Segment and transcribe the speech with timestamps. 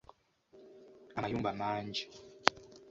[1.17, 2.03] Amayumba mangi.